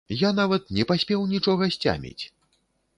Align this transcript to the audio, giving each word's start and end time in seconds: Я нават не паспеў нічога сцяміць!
Я 0.19 0.29
нават 0.39 0.73
не 0.77 0.87
паспеў 0.93 1.27
нічога 1.35 1.63
сцяміць! 1.79 2.19